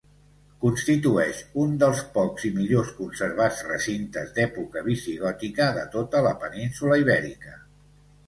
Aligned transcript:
Constitueix 0.61 1.41
un 1.63 1.73
dels 1.83 1.99
pocs 2.15 2.45
i 2.47 2.49
millors 2.55 2.89
conservats 3.01 3.61
recintes 3.67 4.33
d'època 4.39 4.83
visigòtica 4.87 5.67
de 5.77 5.83
tota 5.97 6.23
la 6.29 6.33
península 6.47 7.01
Ibèrica. 7.05 7.55